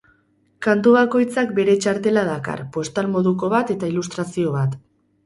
[0.67, 4.75] Kantu bakoitzak bere txartela dakar, postal moduko bat eta ilustrazio bat.